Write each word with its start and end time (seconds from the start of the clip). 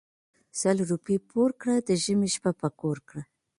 سل 0.59 0.77
روپی 0.89 1.17
پور 1.29 1.49
کړه 1.61 1.75
د 1.87 1.89
ژمي 2.03 2.29
شپه 2.35 2.51
په 2.61 2.67
کور 2.79 2.97
کړه. 3.09 3.21